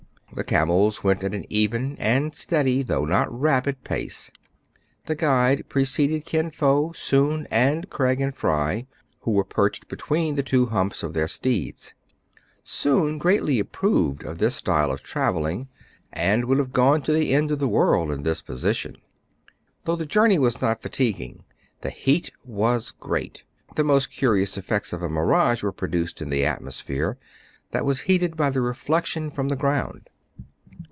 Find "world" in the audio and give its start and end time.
17.67-18.09